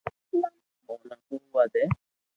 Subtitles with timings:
[0.87, 1.83] اوني ھووا دي